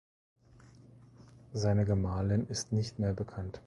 [1.53, 3.59] Seine Gemahlin ist nicht mehr bekannt.